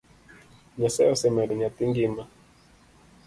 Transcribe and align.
Nyasaye 0.79 1.09
osemedo 1.15 1.51
nyathi 1.55 1.83
ngima 1.89 2.23